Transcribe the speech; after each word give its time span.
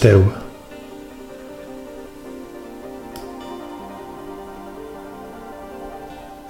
Esteu? 0.00 0.22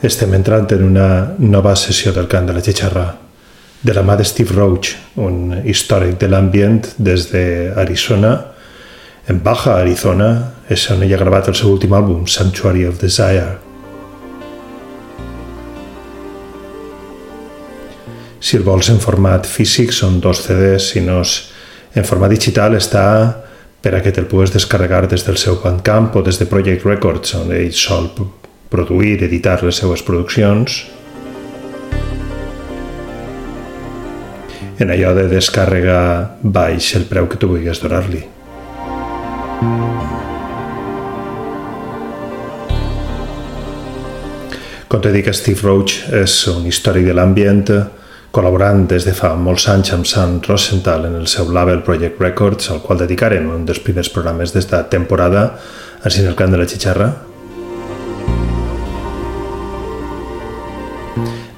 Estem 0.06 0.36
entrant 0.38 0.70
en 0.76 0.84
una 0.86 1.08
nova 1.42 1.72
sessió 1.74 2.12
del 2.14 2.30
cant 2.30 2.46
de 2.46 2.54
la 2.54 2.62
xixarra 2.62 3.08
de 3.82 3.96
la 3.96 4.06
mà 4.06 4.14
de 4.14 4.28
Steve 4.30 4.54
Roach, 4.54 4.92
un 5.18 5.64
històric 5.66 6.20
de 6.22 6.30
l'ambient 6.30 6.92
des 7.02 7.26
d'Arizona, 7.32 8.32
en 9.26 9.42
Baja 9.42 9.80
Arizona, 9.82 10.30
és 10.70 10.86
on 10.94 11.02
ell 11.02 11.18
ha 11.18 11.22
gravat 11.26 11.50
el 11.50 11.58
seu 11.58 11.74
últim 11.74 11.98
àlbum, 11.98 12.28
Sanctuary 12.30 12.86
of 12.86 13.02
Desire. 13.02 13.56
Si 18.38 18.62
el 18.62 18.62
vols 18.62 18.94
en 18.94 19.02
format 19.02 19.42
físic 19.42 19.90
són 19.90 20.22
dos 20.22 20.46
CDs, 20.46 20.92
si 20.94 21.02
no 21.02 21.24
és 21.26 21.40
en 21.94 22.06
format 22.06 22.30
digital 22.30 22.76
està 22.78 23.06
per 23.82 23.94
a 23.96 24.00
que 24.04 24.12
te'l 24.12 24.28
pugues 24.30 24.52
descarregar 24.54 25.06
des 25.08 25.24
del 25.26 25.38
seu 25.40 25.58
Bandcamp 25.62 26.14
o 26.16 26.22
des 26.22 26.38
de 26.38 26.46
Project 26.46 26.84
Records, 26.86 27.34
on 27.34 27.50
ell 27.56 27.72
sol 27.72 28.10
produir 28.70 29.16
i 29.18 29.26
editar 29.26 29.58
les 29.64 29.80
seues 29.82 30.02
produccions. 30.06 30.84
En 34.80 34.92
allò 34.92 35.14
de 35.16 35.26
descàrrega 35.28 36.00
baix 36.42 36.94
el 36.96 37.08
preu 37.08 37.26
que 37.28 37.40
tu 37.40 37.50
vulguis 37.50 37.82
donar-li. 37.82 38.22
Com 44.90 45.02
te 45.02 45.12
dic, 45.14 45.28
Steve 45.34 45.62
Roach 45.62 46.00
és 46.18 46.36
un 46.50 46.64
històric 46.66 47.04
de 47.06 47.14
l'ambient, 47.14 47.68
col·laborant 48.30 48.84
des 48.86 49.02
de 49.06 49.12
fa 49.16 49.32
molts 49.34 49.66
anys 49.72 49.90
amb 49.94 50.06
Sam 50.06 50.36
Rosenthal 50.46 51.08
en 51.08 51.16
el 51.18 51.26
seu 51.26 51.50
label 51.50 51.82
Project 51.82 52.20
Records, 52.22 52.70
al 52.70 52.78
qual 52.84 53.00
dedicarem 53.02 53.48
un 53.50 53.64
dels 53.66 53.82
primers 53.82 54.10
programes 54.14 54.54
d'esta 54.54 54.84
temporada, 54.92 55.48
així 56.04 56.22
en 56.22 56.36
de 56.54 56.60
la 56.60 56.68
xixarra. 56.70 57.10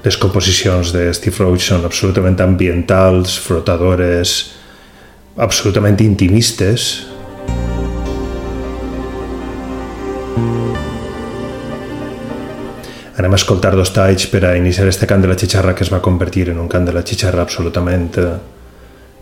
Les 0.03 0.17
composicions 0.17 0.91
de 0.91 1.13
Steve 1.13 1.37
Roach 1.39 1.63
són 1.63 1.85
absolutament 1.85 2.41
ambientals, 2.41 3.37
frotadores, 3.39 4.33
absolutament 5.37 6.01
intimistes, 6.03 7.05
Anem 13.13 13.35
a 13.35 13.37
escoltar 13.37 13.75
dos 13.77 13.91
talls 13.93 14.25
per 14.25 14.41
a 14.47 14.55
iniciar 14.57 14.87
este 14.89 15.05
cant 15.05 15.21
de 15.21 15.29
la 15.29 15.37
xixarra 15.37 15.75
que 15.77 15.85
es 15.85 15.91
va 15.93 16.01
convertir 16.01 16.47
en 16.49 16.57
un 16.57 16.67
cant 16.67 16.87
de 16.87 16.95
la 16.95 17.03
xixarra 17.05 17.43
absolutament 17.45 18.09
eh, 18.17 18.31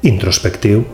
introspectiu. 0.07 0.85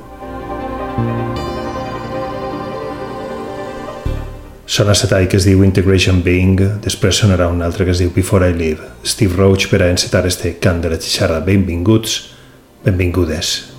Sona 4.66 4.98
set 4.98 5.14
tall 5.14 5.30
que 5.30 5.38
es 5.38 5.46
diu 5.46 5.62
Integration 5.64 6.24
Being, 6.26 6.58
després 6.82 7.22
sonarà 7.22 7.52
un 7.54 7.62
altre 7.62 7.86
que 7.86 7.94
es 7.94 8.02
diu 8.02 8.10
Before 8.18 8.50
I 8.50 8.58
Live. 8.58 8.92
Steve 9.06 9.38
Roach 9.38 9.70
per 9.70 9.84
a 9.86 9.94
encetar 9.94 10.26
este 10.26 10.58
cant 10.58 10.82
de 10.82 10.90
la 10.90 10.98
xixarra. 10.98 11.40
Benvinguts, 11.46 12.20
benvingudes. 12.84 13.77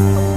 Oh. 0.00 0.27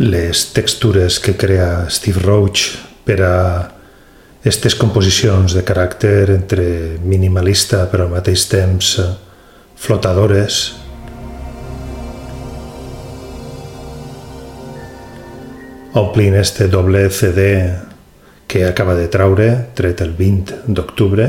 Les 0.00 0.52
textures 0.54 1.18
que 1.20 1.36
crea 1.36 1.84
Steve 1.92 2.22
Roach 2.24 2.70
per 3.04 3.18
a 3.20 3.36
aquestes 4.40 4.72
composicions 4.80 5.52
de 5.52 5.60
caràcter 5.60 6.30
entre 6.32 6.64
minimalista 7.04 7.82
però 7.92 8.06
al 8.06 8.14
mateix 8.14 8.46
temps 8.48 8.94
flotadores. 9.76 10.62
Omplint 16.00 16.38
este 16.40 16.70
doble 16.72 17.10
CD 17.12 17.50
que 18.48 18.64
acaba 18.64 18.96
de 18.96 19.06
traure, 19.12 19.50
tret 19.76 20.00
el 20.00 20.16
20 20.16 20.64
d'octubre, 20.72 21.28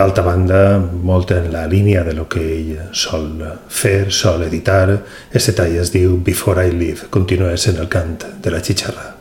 D'altra 0.00 0.22
banda, 0.24 0.78
molt 0.80 1.28
en 1.36 1.50
la 1.52 1.66
línia 1.68 2.00
de 2.06 2.14
lo 2.16 2.24
que 2.24 2.40
ell 2.40 2.70
sol 2.96 3.26
fer, 3.68 4.08
sol 4.08 4.46
editar, 4.46 4.96
este 5.28 5.52
tall 5.52 5.76
es 5.76 5.92
diu 5.92 6.16
Before 6.24 6.64
I 6.64 6.72
Leave, 6.72 7.12
continua 7.12 7.52
sent 7.60 7.84
el 7.84 7.92
cant 7.92 8.16
de 8.40 8.56
la 8.56 8.64
xitxarra. 8.64 9.19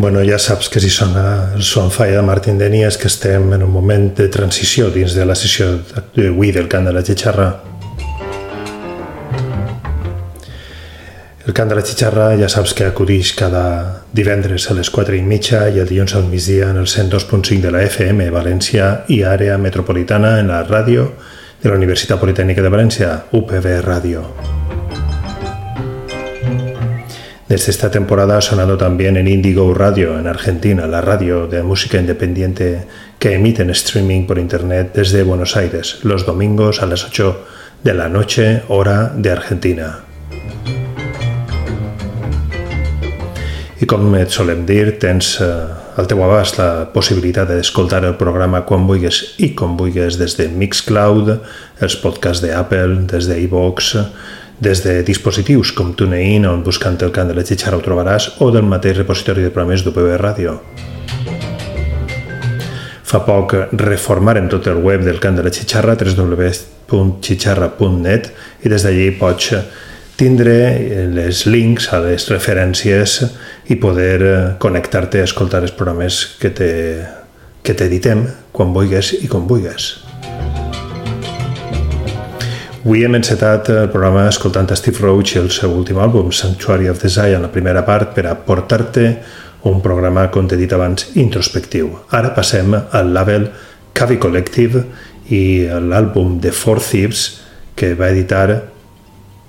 Bueno, 0.00 0.22
ja 0.24 0.38
saps 0.38 0.70
que 0.70 0.80
si 0.80 0.88
sona 0.88 1.60
son 1.60 1.90
falla 1.90 2.16
de 2.16 2.22
Martin 2.24 2.56
Denny 2.56 2.86
és 2.88 2.96
que 2.96 3.10
estem 3.10 3.50
en 3.52 3.60
un 3.66 3.68
moment 3.68 4.06
de 4.16 4.30
transició 4.32 4.86
dins 4.88 5.12
de 5.12 5.26
la 5.28 5.34
sessió 5.36 5.66
d'avui 6.14 6.54
del 6.56 6.70
cant 6.72 6.88
de 6.88 6.94
la 6.96 7.02
xixarra. 7.04 7.50
El 11.44 11.52
cant 11.52 11.68
de 11.68 11.76
la 11.76 11.84
xixarra 11.84 12.30
ja 12.40 12.48
saps 12.48 12.72
que 12.78 12.88
acudix 12.88 13.34
cada 13.36 13.66
divendres 14.16 14.70
a 14.70 14.78
les 14.78 14.88
4 14.88 15.20
i 15.20 15.20
mitja 15.20 15.66
i 15.68 15.84
el 15.84 15.92
dilluns 15.92 16.16
al 16.16 16.24
migdia 16.32 16.70
en 16.72 16.80
el 16.80 16.88
102.5 16.88 17.60
de 17.60 17.76
la 17.76 17.84
FM 17.84 18.30
València 18.32 19.02
i 19.12 19.20
àrea 19.20 19.60
metropolitana 19.60 20.38
en 20.40 20.48
la 20.48 20.64
ràdio 20.64 21.10
de 21.60 21.68
la 21.68 21.76
Universitat 21.76 22.24
Politècnica 22.24 22.64
de 22.64 22.72
València, 22.72 23.18
UPV 23.36 23.82
Ràdio. 23.84 24.24
Desde 27.50 27.72
esta 27.72 27.90
temporada 27.90 28.38
ha 28.38 28.40
sonado 28.40 28.78
también 28.78 29.16
en 29.16 29.26
Indigo 29.26 29.74
Radio 29.74 30.16
en 30.20 30.28
Argentina, 30.28 30.86
la 30.86 31.00
radio 31.00 31.48
de 31.48 31.64
música 31.64 31.98
independiente 31.98 32.86
que 33.18 33.34
emite 33.34 33.62
en 33.62 33.70
streaming 33.70 34.28
por 34.28 34.38
internet 34.38 34.92
desde 34.94 35.24
Buenos 35.24 35.56
Aires, 35.56 35.98
los 36.04 36.24
domingos 36.24 36.80
a 36.80 36.86
las 36.86 37.04
8 37.04 37.44
de 37.82 37.94
la 37.94 38.08
noche, 38.08 38.62
hora 38.68 39.12
de 39.16 39.32
Argentina. 39.32 39.98
I 43.80 43.86
com 43.88 44.14
et 44.14 44.30
solem 44.30 44.62
dir, 44.68 44.98
tens 45.02 45.38
eh, 45.40 45.50
al 45.98 46.06
teu 46.06 46.20
abast 46.22 46.58
la 46.60 46.92
possibilitat 46.92 47.48
d'escoltar 47.48 48.04
el 48.04 48.18
programa 48.20 48.60
quan 48.68 48.84
vulguis 48.86 49.22
i 49.40 49.54
com 49.58 49.74
vulguis 49.80 50.20
des 50.20 50.36
de 50.38 50.46
Mixcloud, 50.52 51.32
els 51.82 51.96
podcasts 51.98 52.44
d'Apple, 52.44 53.08
des 53.10 53.26
d'iVox, 53.26 53.96
des 54.60 54.82
de 54.84 55.02
dispositius 55.02 55.72
com 55.72 55.94
TuneIn, 55.96 56.44
on 56.46 56.62
buscant 56.62 57.00
el 57.00 57.10
cant 57.16 57.28
de 57.30 57.34
la 57.34 57.44
xitxara 57.48 57.76
ho 57.78 57.82
trobaràs, 57.84 58.30
o 58.44 58.50
del 58.52 58.66
mateix 58.68 58.96
repositori 59.00 59.42
de 59.42 59.50
programes 59.50 59.84
d'UPB 59.86 60.16
Ràdio. 60.20 60.60
Fa 63.10 63.18
poc 63.26 63.54
reformarem 63.74 64.48
tot 64.52 64.66
el 64.70 64.78
web 64.84 65.00
del 65.02 65.18
cant 65.18 65.36
de 65.40 65.42
la 65.42 65.50
xitxarra, 65.50 65.96
www.xitxarra.net, 65.96 68.30
i 68.62 68.68
des 68.68 68.82
d'allí 68.84 69.10
pots 69.18 69.54
tindre 70.20 70.76
les 71.16 71.46
links 71.48 71.88
a 71.96 71.98
les 72.04 72.20
referències 72.28 73.24
i 73.72 73.74
poder 73.80 74.60
connectar-te 74.60 75.16
a 75.22 75.24
escoltar 75.24 75.64
els 75.64 75.72
programes 75.72 76.36
que 76.38 76.52
t'editem 77.72 78.28
quan 78.52 78.76
vulguis 78.76 79.16
i 79.24 79.26
com 79.32 79.48
vulguis. 79.48 80.04
Avui 82.80 83.02
hem 83.04 83.12
encetat 83.18 83.66
el 83.68 83.90
programa 83.92 84.22
escoltant 84.30 84.70
Steve 84.72 85.02
Roach 85.02 85.34
i 85.34 85.38
el 85.42 85.50
seu 85.52 85.74
últim 85.76 85.98
àlbum, 86.00 86.30
Sanctuary 86.32 86.88
of 86.88 87.02
Desire, 87.02 87.36
en 87.36 87.42
la 87.44 87.50
primera 87.52 87.82
part, 87.84 88.14
per 88.16 88.24
a 88.24 88.32
portar-te 88.40 89.02
un 89.68 89.82
programa, 89.84 90.22
com 90.32 90.46
t'he 90.48 90.56
dit 90.56 90.72
abans, 90.72 91.10
introspectiu. 91.20 91.90
Ara 92.16 92.30
passem 92.32 92.72
al 92.72 93.10
label 93.12 93.50
Cavi 93.92 94.16
Collective 94.16 94.86
i 95.28 95.68
l'àlbum 95.68 96.38
The 96.40 96.54
Four 96.56 96.80
Thieves, 96.80 97.26
que 97.76 97.92
va 97.98 98.08
editar 98.14 98.46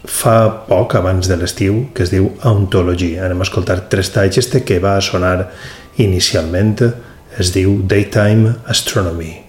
fa 0.04 0.66
poc 0.68 0.98
abans 1.00 1.30
de 1.32 1.38
l'estiu, 1.40 1.86
que 1.96 2.04
es 2.04 2.12
diu 2.12 2.34
Ontology. 2.52 3.14
Anem 3.16 3.46
a 3.46 3.48
escoltar 3.48 3.86
tres 3.88 4.12
talls. 4.12 4.42
Este 4.44 4.66
que 4.68 4.82
va 4.84 4.98
sonar 5.00 5.48
inicialment 6.04 6.84
es 7.40 7.54
diu 7.56 7.80
Daytime 7.88 8.58
Astronomy. 8.68 9.41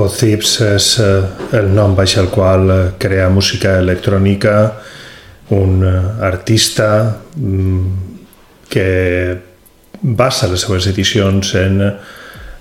For 0.00 0.08
Thieves 0.08 0.54
és 0.64 0.84
eh, 1.04 1.08
el 1.58 1.66
nom 1.76 1.92
baix 1.92 2.14
el 2.16 2.30
qual 2.32 2.70
eh, 2.72 2.76
crea 2.96 3.26
música 3.28 3.74
electrònica 3.82 4.54
un 5.52 5.82
eh, 5.84 5.90
artista 6.24 6.86
mm, 7.36 7.90
que 8.72 8.86
basa 10.00 10.48
les 10.48 10.64
seves 10.64 10.88
edicions 10.88 11.52
en 11.60 11.82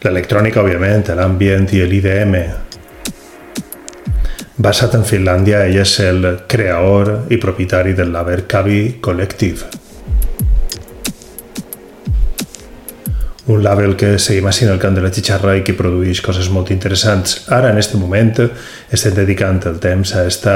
l'electrònica, 0.04 0.60
òbviament, 0.60 1.14
l'ambient 1.16 1.72
i 1.72 1.86
l'IDM. 1.88 2.36
Basat 4.60 5.00
en 5.00 5.08
Finlàndia, 5.08 5.64
ell 5.64 5.80
és 5.80 5.96
el 6.04 6.34
creador 6.44 7.32
i 7.32 7.40
propietari 7.40 7.96
del 7.96 8.12
label 8.12 8.44
Cavi 8.52 8.98
Collective. 9.00 9.89
Un 13.50 13.64
label 13.66 13.96
que 13.98 14.14
seguim 14.22 14.48
així 14.50 14.66
en 14.68 14.74
el 14.76 14.80
camp 14.82 14.96
de 14.96 15.04
la 15.04 15.12
xixarra 15.14 15.56
i 15.58 15.64
que 15.66 15.76
produeix 15.78 16.22
coses 16.26 16.52
molt 16.54 16.70
interessants. 16.76 17.46
Ara, 17.50 17.72
en 17.72 17.80
aquest 17.80 17.98
moment, 17.98 18.36
estem 18.94 19.16
dedicant 19.18 19.62
el 19.70 19.80
temps 19.82 20.14
a 20.14 20.26
esta 20.30 20.56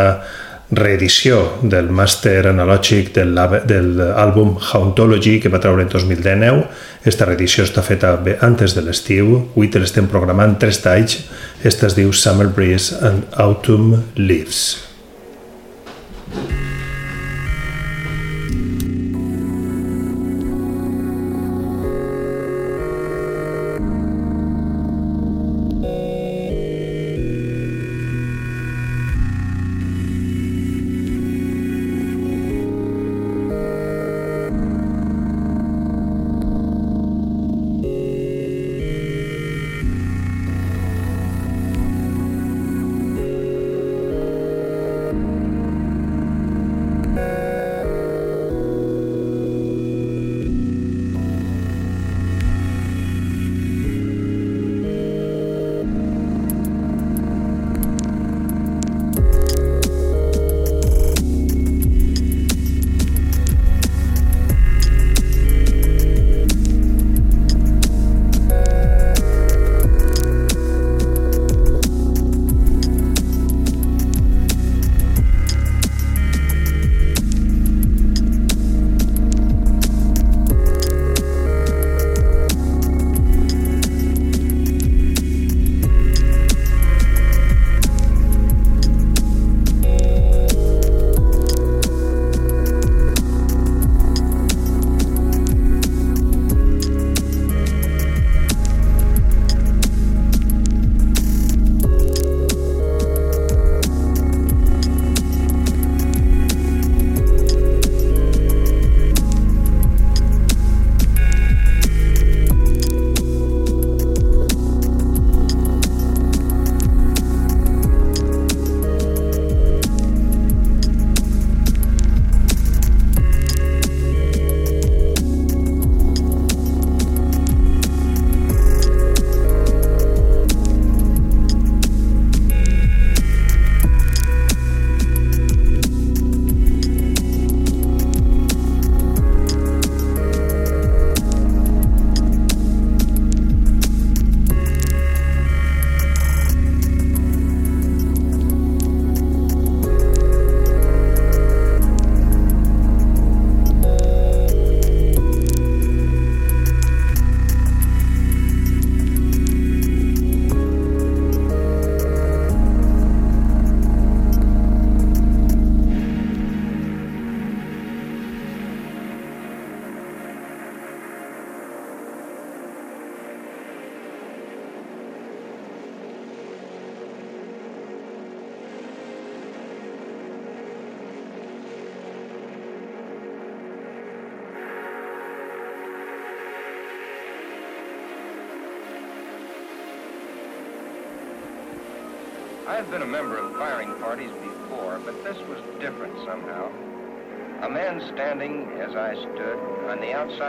reedició 0.74 1.40
del 1.62 1.90
màster 1.94 2.48
analògic 2.50 3.12
del, 3.18 3.36
de 3.70 3.80
l'àlbum 3.84 4.56
Hauntology 4.58 5.40
que 5.42 5.52
va 5.54 5.62
treure 5.62 5.86
en 5.86 5.92
2019. 5.92 6.64
Esta 7.10 7.28
reedició 7.30 7.66
està 7.68 7.84
feta 7.86 8.16
bé 8.18 8.38
antes 8.46 8.78
de 8.78 8.86
l'estiu. 8.86 9.36
Avui 9.52 9.70
te 9.74 9.82
l'estem 9.82 10.10
programant 10.10 10.58
tres 10.62 10.82
talls. 10.86 11.20
Esta 11.64 11.90
es 11.90 11.98
diu 12.00 12.14
Summer 12.14 12.50
Breeze 12.54 12.98
and 13.02 13.26
Autumn 13.38 14.04
Leaves. 14.16 14.90
I've 16.36 16.63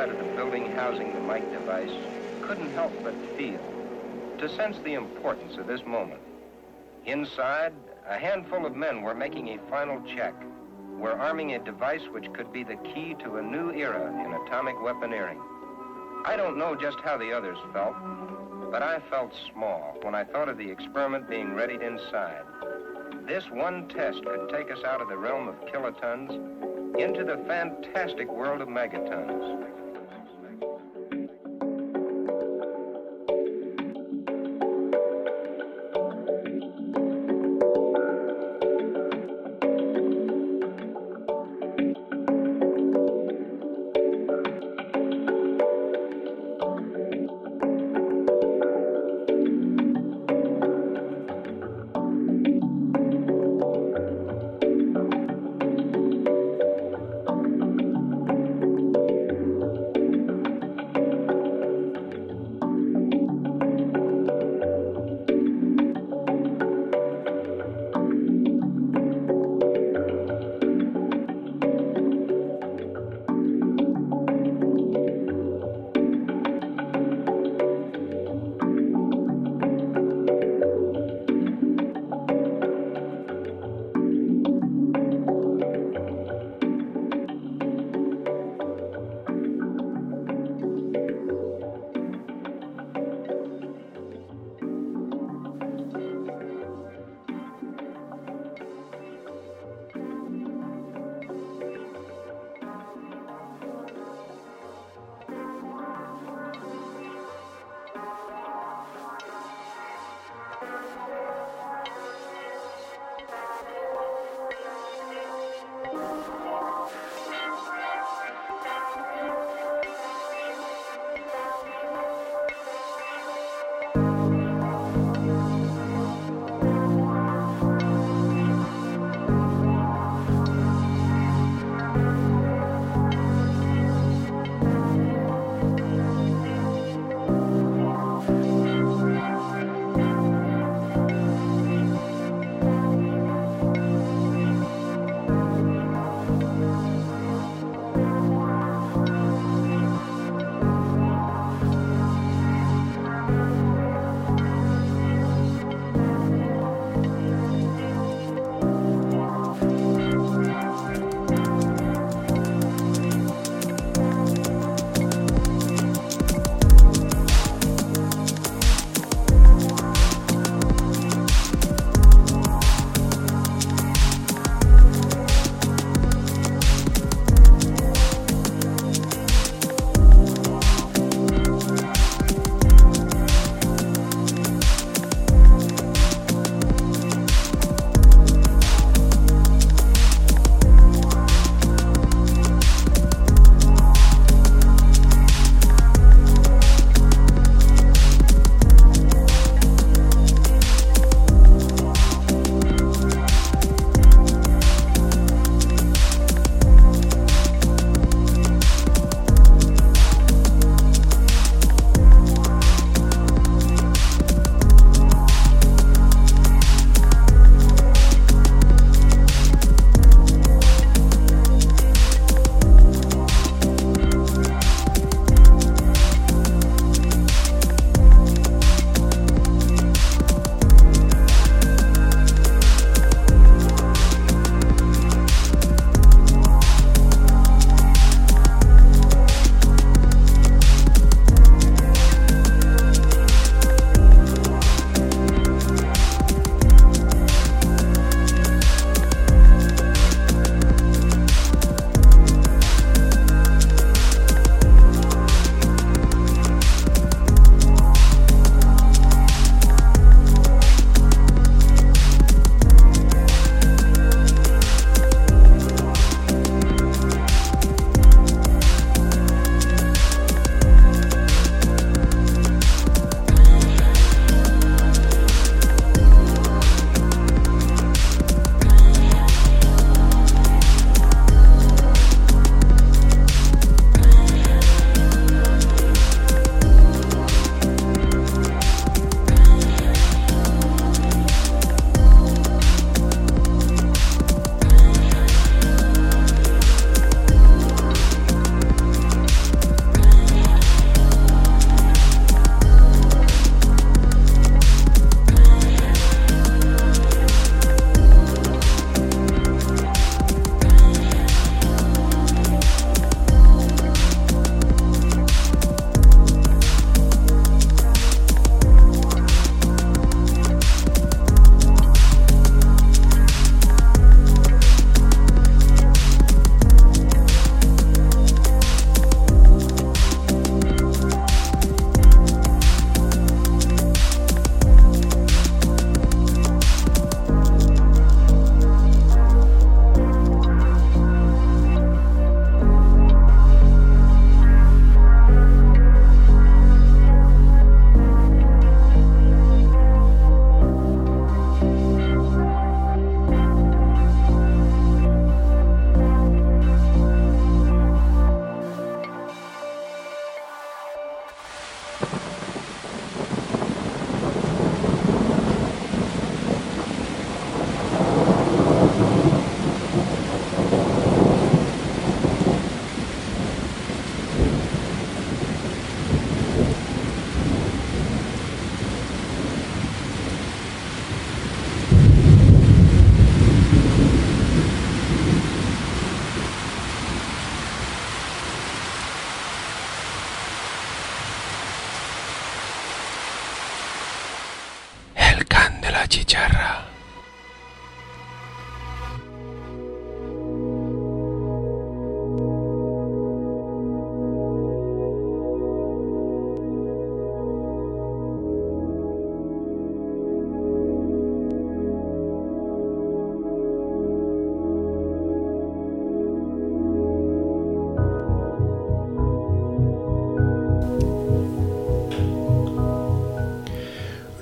outside 0.04 0.20
of 0.20 0.26
the 0.26 0.34
building 0.34 0.70
housing 0.72 1.14
the 1.14 1.20
mic 1.20 1.50
device 1.50 1.90
couldn't 2.42 2.70
help 2.72 2.92
but 3.02 3.14
feel, 3.36 3.60
to 4.38 4.48
sense 4.54 4.76
the 4.84 4.92
importance 4.92 5.56
of 5.56 5.66
this 5.66 5.80
moment. 5.86 6.20
Inside, 7.06 7.72
a 8.06 8.18
handful 8.18 8.66
of 8.66 8.76
men 8.76 9.02
were 9.02 9.14
making 9.14 9.48
a 9.48 9.70
final 9.70 10.02
check. 10.14 10.34
We're 10.98 11.12
arming 11.12 11.54
a 11.54 11.58
device 11.58 12.02
which 12.10 12.30
could 12.34 12.52
be 12.52 12.64
the 12.64 12.76
key 12.76 13.14
to 13.20 13.36
a 13.36 13.42
new 13.42 13.72
era 13.72 14.08
in 14.24 14.32
atomic 14.46 14.76
weaponeering. 14.76 15.40
I 16.26 16.36
don't 16.36 16.58
know 16.58 16.74
just 16.74 16.98
how 17.02 17.16
the 17.16 17.32
others 17.32 17.58
felt, 17.72 17.96
but 18.70 18.82
I 18.82 18.98
felt 19.10 19.32
small 19.52 19.96
when 20.02 20.14
I 20.14 20.24
thought 20.24 20.50
of 20.50 20.58
the 20.58 20.70
experiment 20.70 21.30
being 21.30 21.54
readied 21.54 21.80
inside. 21.80 22.42
This 23.26 23.44
one 23.50 23.88
test 23.88 24.22
could 24.22 24.50
take 24.50 24.70
us 24.70 24.84
out 24.84 25.00
of 25.00 25.08
the 25.08 25.16
realm 25.16 25.48
of 25.48 25.54
kilotons 25.66 26.30
into 26.98 27.24
the 27.24 27.42
fantastic 27.46 28.30
world 28.30 28.60
of 28.60 28.68
megatons. 28.68 29.64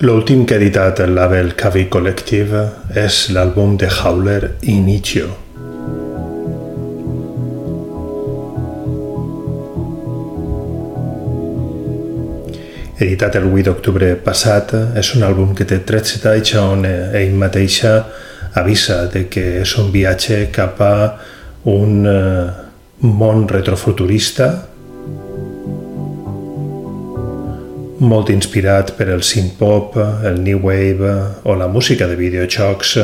L'últim 0.02 0.40
que 0.42 0.56
ha 0.56 0.58
editat 0.58 0.98
el 1.04 1.12
label 1.14 1.52
Cavi 1.54 1.84
Collective 1.86 2.62
és 2.98 3.18
l'àlbum 3.30 3.76
de 3.78 3.86
Howler 3.86 4.56
Inicio. 4.66 5.28
Editat 12.98 13.38
el 13.38 13.46
8 13.46 13.68
d'octubre 13.68 14.08
passat, 14.26 14.74
és 14.98 15.12
un 15.14 15.22
àlbum 15.22 15.54
que 15.54 15.68
té 15.70 15.78
13 15.86 16.18
talls 16.26 16.50
on 16.58 16.82
ell 16.90 17.38
mateixa 17.38 17.94
avisa 18.58 19.04
de 19.06 19.28
que 19.30 19.46
és 19.60 19.76
un 19.78 19.94
viatge 19.94 20.48
cap 20.50 20.82
a 20.82 20.92
un 21.70 22.02
eh, 22.10 22.50
món 23.06 23.46
retrofuturista 23.54 24.50
molt 28.02 28.32
inspirat 28.34 28.96
per 28.98 29.06
el 29.14 29.22
synth-pop, 29.22 29.94
el 30.26 30.40
new 30.42 30.58
wave 30.62 31.12
o 31.46 31.54
la 31.54 31.68
música 31.70 32.08
de 32.10 32.18
videojocs 32.18 32.96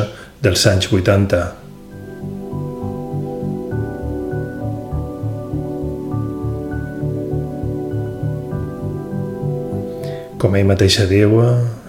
dels 0.43 0.67
anys 0.67 0.91
80. 0.91 1.43
Com 10.39 10.55
ell 10.55 10.67
mateixa 10.67 11.07
diu, 11.11 11.39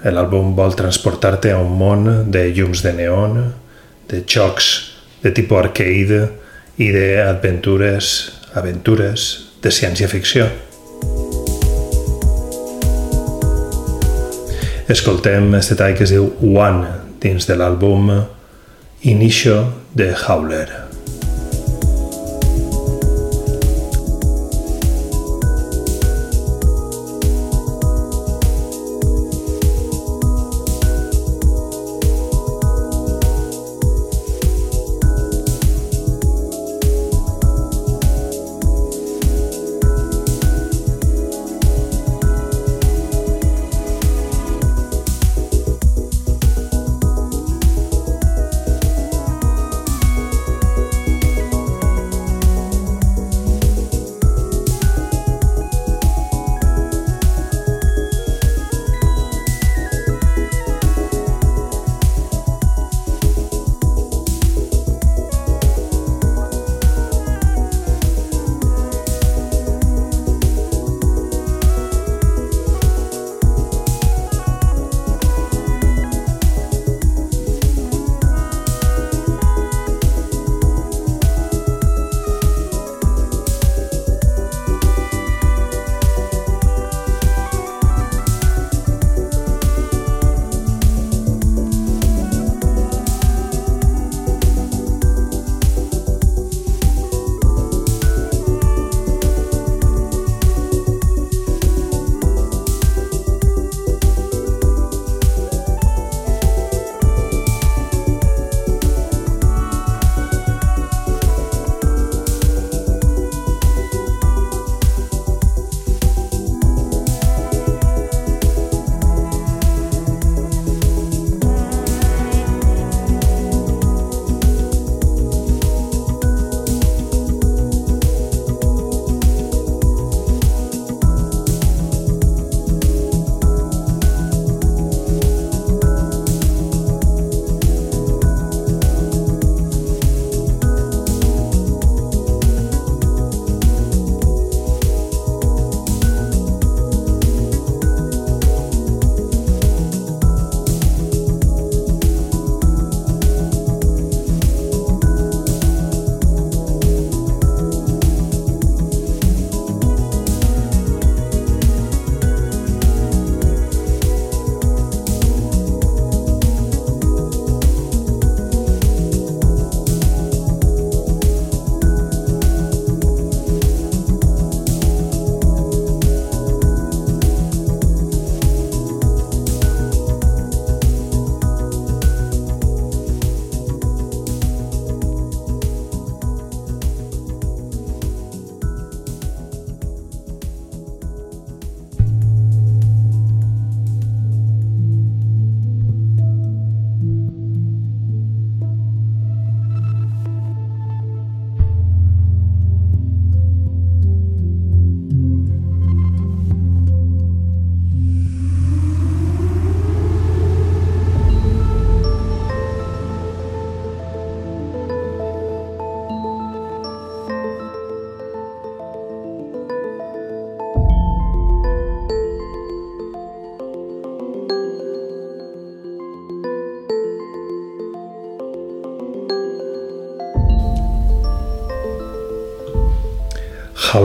l'àlbum 0.06 0.54
vol 0.58 0.78
transportar-te 0.78 1.54
a 1.54 1.60
un 1.62 1.76
món 1.82 2.08
de 2.30 2.48
llums 2.54 2.86
de 2.86 2.94
neon, 2.94 3.42
de 4.10 4.24
jocs 4.26 4.72
de 5.22 5.34
tipus 5.34 5.66
arcade 5.66 6.24
i 6.78 6.94
d'aventures, 6.94 8.16
aventures 8.58 9.30
de 9.62 9.74
ciència-ficció. 9.74 10.69
Escoltem 14.90 15.54
este 15.54 15.76
tall 15.78 15.94
que 15.94 16.06
es 16.08 16.14
diu 16.14 16.32
One 16.42 16.88
dins 17.22 17.46
de 17.46 17.58
l'àlbum 17.60 18.10
Inicio 19.06 19.62
de 19.94 20.14
Howler. 20.18 20.79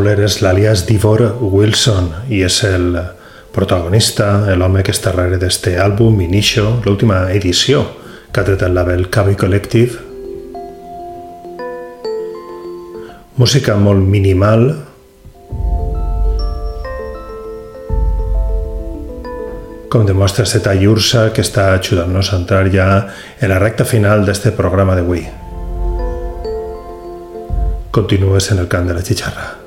Howler 0.05 0.27
és 0.27 0.35
l'alias 0.45 0.83
d'Ivor 0.85 1.23
Wilson 1.41 2.11
i 2.29 2.43
és 2.45 2.59
el 2.69 2.91
protagonista, 3.57 4.27
l'home 4.53 4.83
que 4.85 4.93
està 4.93 5.15
darrere 5.15 5.39
d'este 5.41 5.79
àlbum, 5.81 6.19
Inicio, 6.21 6.83
l'última 6.85 7.23
edició 7.33 7.87
que 8.29 8.43
ha 8.43 8.45
tret 8.45 8.67
el 8.67 8.77
label 8.77 9.07
Cavi 9.09 9.33
Collective. 9.41 9.97
Música 13.41 13.79
molt 13.81 14.05
minimal, 14.05 14.67
com 19.89 20.05
demostra 20.05 20.45
aquest 20.45 20.69
tall 20.69 20.85
Ursa 20.93 21.31
que 21.33 21.49
està 21.49 21.71
ajudant-nos 21.81 22.29
a 22.29 22.43
entrar 22.45 22.69
ja 22.69 22.93
en 23.41 23.57
la 23.57 23.65
recta 23.65 23.89
final 23.89 24.29
d'este 24.29 24.53
programa 24.53 25.01
d'avui. 25.01 25.25
Continues 27.89 28.53
en 28.53 28.67
el 28.67 28.69
cant 28.69 28.93
de 28.93 29.01
la 29.01 29.09
xixarra. 29.09 29.64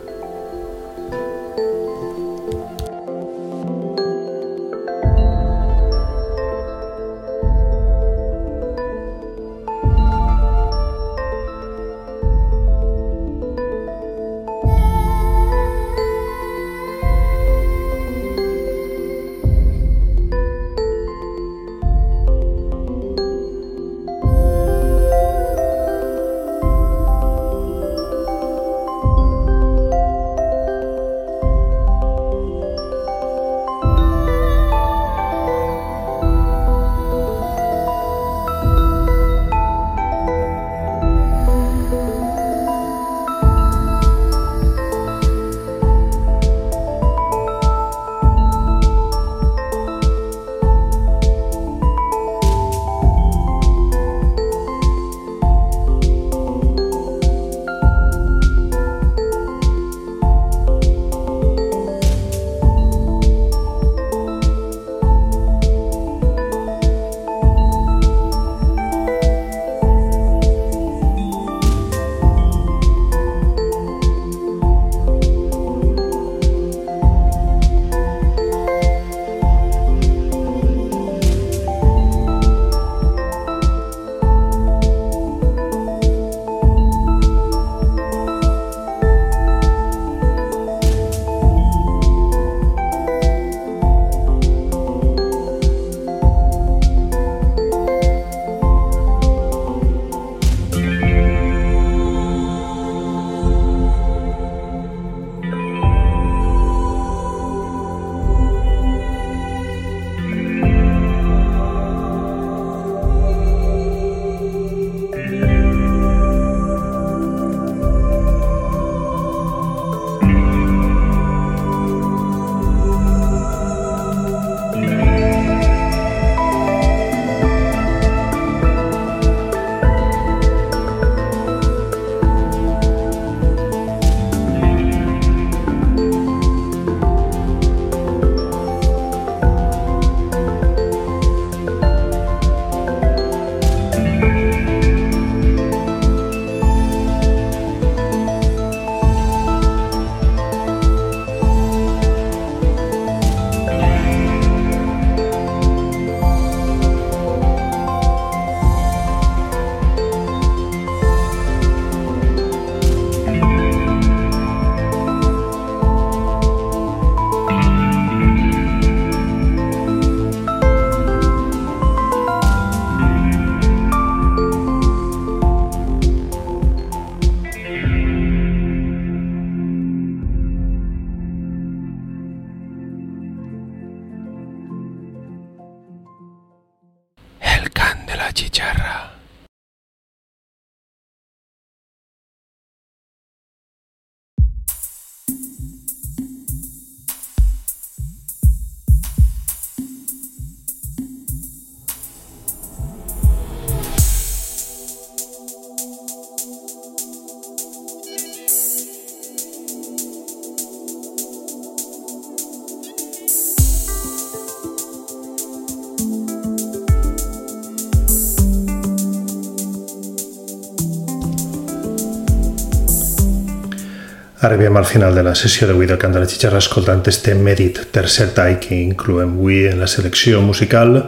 Arribem 224.47 224.77
al 224.77 224.85
final 224.85 225.13
de 225.13 225.23
la 225.27 225.33
sessió 225.35 225.67
d'avui 225.67 225.89
del 225.89 225.97
Cant 225.99 226.13
de 226.15 226.21
la 226.23 226.27
Xixarra 226.31 226.61
escoltant 226.63 227.01
este 227.11 227.33
mèrit 227.35 227.81
tercer 227.91 228.29
tall 228.37 228.55
que 228.63 228.77
incloem 228.77 229.33
avui 229.35 229.65
en 229.67 229.81
la 229.83 229.89
selecció 229.91 230.39
musical 230.45 231.01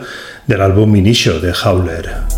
de 0.49 0.59
l'àlbum 0.59 0.99
Inicio 0.99 1.39
de 1.39 1.55
Howler. 1.55 2.28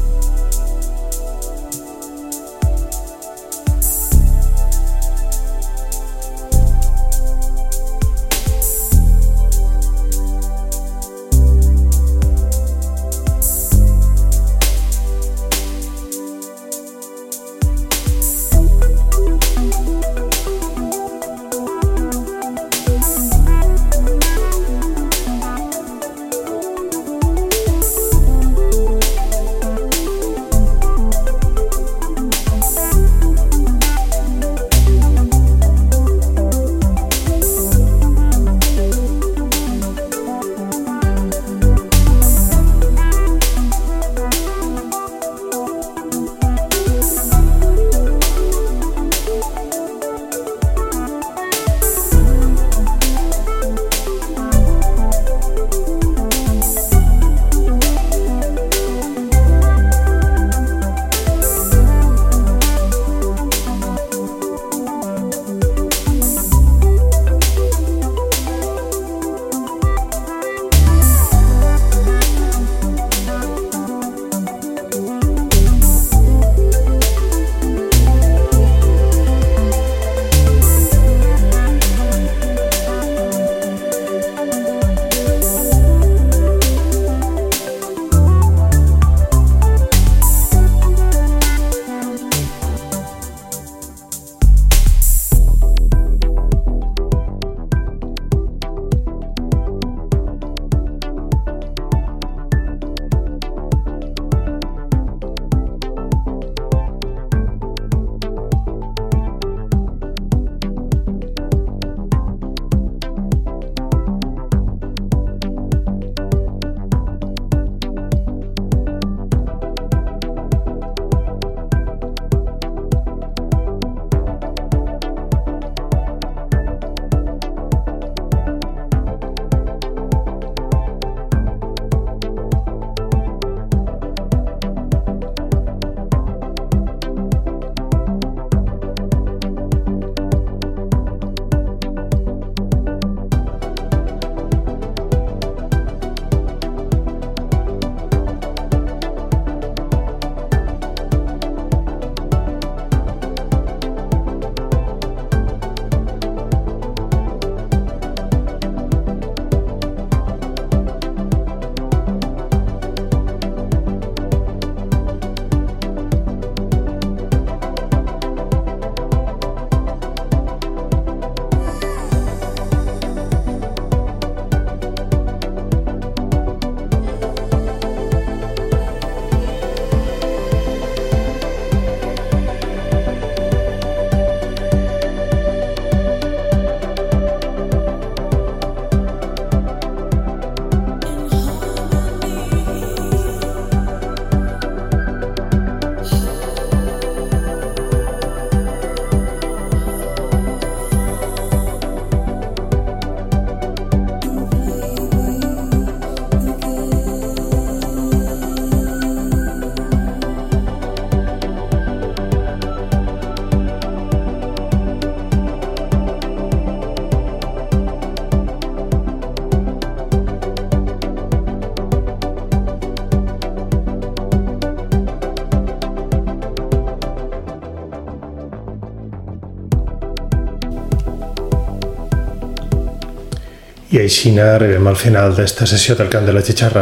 Així 234.01 234.31
arribem 234.41 234.87
al 234.89 234.95
final 234.97 235.35
d'esta 235.37 235.67
sessió 235.69 235.93
del 235.93 236.07
cant 236.09 236.25
de 236.25 236.33
la 236.33 236.41
xixarra. 236.41 236.81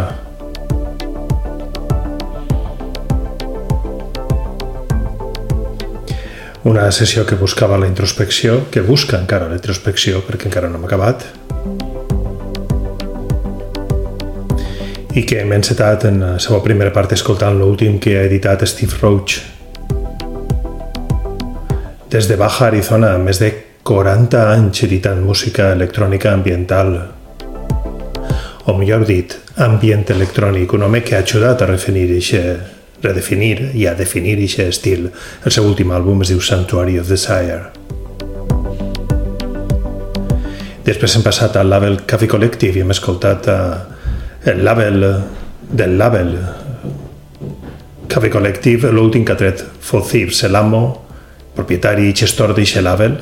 Una 6.64 6.86
sessió 6.96 7.26
que 7.28 7.36
buscava 7.36 7.78
la 7.82 7.90
introspecció, 7.92 8.70
que 8.72 8.80
busca 8.88 9.20
encara 9.20 9.50
la 9.52 9.60
introspecció, 9.60 10.24
perquè 10.24 10.48
encara 10.48 10.72
no 10.72 10.80
hem 10.80 10.88
acabat, 10.88 11.28
i 15.12 15.26
que 15.28 15.42
hem 15.44 15.52
encetat 15.60 16.08
en 16.08 16.22
la 16.24 16.34
seva 16.40 16.64
primera 16.64 16.96
part 16.96 17.12
escoltant 17.18 17.60
l'últim 17.60 18.00
que 18.00 18.16
ha 18.16 18.28
editat 18.30 18.64
Steve 18.64 18.96
Roach. 19.02 19.42
Des 22.10 22.32
de 22.32 22.40
Baja 22.40 22.70
Arizona, 22.72 23.18
més 23.20 23.44
de 23.44 23.52
40 23.90 24.38
anys 24.54 24.84
editant 24.86 25.24
música 25.26 25.72
electrònica 25.74 26.30
ambiental, 26.30 26.92
o 28.70 28.76
millor 28.78 29.02
dit, 29.10 29.34
ambient 29.66 30.12
electrònic, 30.14 30.76
un 30.78 30.84
home 30.86 31.00
que 31.02 31.16
ha 31.18 31.24
ajudat 31.24 31.64
a 31.64 31.70
redefinir 31.72 32.12
ixe, 32.14 32.42
redefinir 33.02 33.72
i 33.74 33.88
a 33.90 33.96
definir 33.98 34.36
aquest 34.44 34.62
estil. 34.68 35.08
El 35.42 35.56
seu 35.56 35.66
últim 35.66 35.90
àlbum 35.90 36.22
es 36.22 36.30
diu 36.30 36.38
Sanctuary 36.38 37.00
of 37.02 37.10
Desire. 37.10 37.72
Després 40.86 41.18
hem 41.18 41.26
passat 41.26 41.58
al 41.58 41.74
label 41.74 42.04
Café 42.06 42.30
Collective 42.30 42.78
i 42.78 42.86
hem 42.86 42.94
escoltat 42.94 43.50
a 43.50 43.58
el 44.54 44.62
label 44.70 45.08
del 45.66 45.98
label 45.98 46.36
Café 48.06 48.30
Collective, 48.38 48.94
l'últim 48.94 49.26
que 49.26 49.34
ha 49.34 49.42
tret 49.42 49.66
For 49.82 50.06
Thieves, 50.06 50.46
l'amo, 50.46 50.86
propietari 51.58 52.12
i 52.12 52.14
gestor 52.14 52.54
d'aquest 52.54 52.86
label, 52.86 53.18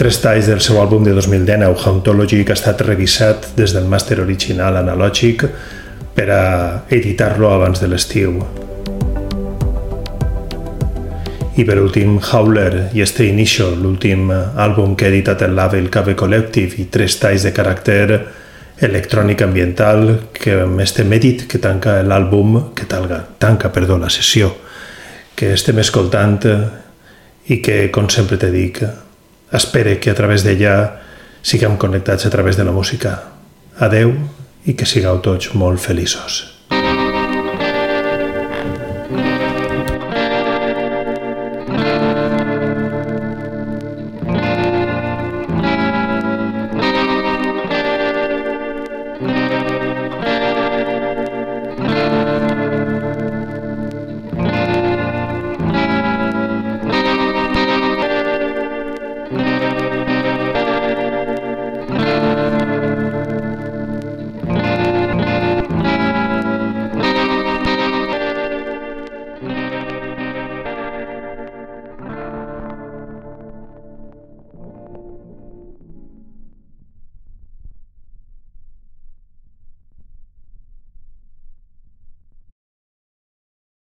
tres 0.00 0.16
talls 0.24 0.46
del 0.48 0.62
seu 0.64 0.78
àlbum 0.80 1.04
de 1.04 1.12
2019, 1.12 1.82
Hauntology, 1.84 2.38
que 2.40 2.54
ha 2.54 2.56
estat 2.56 2.80
revisat 2.86 3.50
des 3.58 3.74
del 3.76 3.84
màster 3.84 4.16
original 4.22 4.78
analògic 4.80 5.42
per 6.16 6.24
a 6.32 6.44
editar-lo 6.88 7.50
abans 7.52 7.82
de 7.82 7.88
l'estiu. 7.92 8.38
I 11.60 11.66
per 11.68 11.76
últim, 11.82 12.14
Howler 12.16 12.86
i 12.96 13.04
Stay 13.04 13.28
Initial, 13.28 13.74
l'últim 13.82 14.32
àlbum 14.32 14.94
que 14.96 15.04
ha 15.04 15.12
editat 15.12 15.44
el 15.44 15.52
label 15.58 15.90
Cave 15.92 16.16
Collective 16.16 16.80
i 16.80 16.88
tres 16.88 17.18
talls 17.20 17.44
de 17.44 17.52
caràcter 17.52 18.22
electrònic 18.80 19.44
ambiental 19.44 20.14
que 20.32 20.56
estem 20.86 21.12
edit 21.12 21.44
que 21.44 21.60
tanca 21.60 21.98
l'àlbum, 22.00 22.72
que 22.72 22.88
tanca, 22.88 23.20
tanca 23.36 23.68
perdó, 23.68 24.00
la 24.00 24.08
sessió 24.08 24.48
que 25.36 25.52
estem 25.60 25.84
escoltant 25.84 26.40
i 27.52 27.60
que, 27.60 27.90
com 27.92 28.08
sempre 28.08 28.40
te 28.40 28.48
dic, 28.48 28.80
Espere 29.52 29.98
que 29.98 30.12
a 30.12 30.14
través 30.14 30.44
d'ella 30.46 30.76
siguem 31.42 31.76
connectats 31.80 32.26
a 32.26 32.30
través 32.30 32.56
de 32.56 32.64
la 32.64 32.74
música. 32.76 33.16
Adeu 33.80 34.14
i 34.66 34.76
que 34.76 34.86
sigueu 34.86 35.18
tots 35.24 35.54
molt 35.54 35.80
feliços. 35.80 36.59